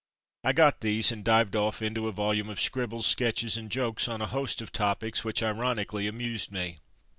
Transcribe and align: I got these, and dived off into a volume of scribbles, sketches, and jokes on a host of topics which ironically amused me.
I 0.43 0.51
got 0.53 0.81
these, 0.81 1.11
and 1.11 1.23
dived 1.23 1.55
off 1.55 1.79
into 1.79 2.07
a 2.07 2.11
volume 2.11 2.49
of 2.49 2.59
scribbles, 2.59 3.05
sketches, 3.05 3.55
and 3.55 3.69
jokes 3.69 4.07
on 4.07 4.19
a 4.19 4.25
host 4.25 4.59
of 4.59 4.71
topics 4.71 5.23
which 5.23 5.43
ironically 5.43 6.07
amused 6.07 6.51
me. 6.51 6.77